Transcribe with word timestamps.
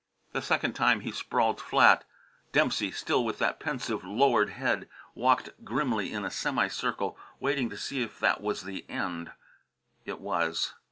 The 0.31 0.41
second 0.41 0.73
time 0.73 1.01
he 1.01 1.11
sprawled 1.11 1.61
flat; 1.61 2.05
Dempsey, 2.53 2.89
still 2.89 3.23
with 3.23 3.37
that 3.37 3.59
pensive 3.59 4.03
lowered 4.03 4.49
head, 4.49 4.89
walked 5.13 5.51
grimly 5.63 6.11
in 6.11 6.25
a 6.25 6.31
semi 6.31 6.69
circle, 6.69 7.19
waiting 7.39 7.69
to 7.69 7.77
see 7.77 8.01
if 8.01 8.17
that 8.19 8.41
was 8.41 8.63
the 8.63 8.83
end. 8.89 9.31
It 10.05 10.19
was. 10.19 10.73